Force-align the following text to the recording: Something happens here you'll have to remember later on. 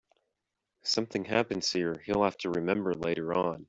Something 0.81 1.25
happens 1.25 1.71
here 1.71 2.01
you'll 2.07 2.23
have 2.23 2.37
to 2.39 2.49
remember 2.49 2.95
later 2.95 3.35
on. 3.35 3.59